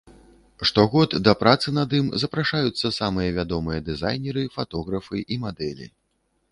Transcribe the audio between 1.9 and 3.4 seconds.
ім запрашаюцца самыя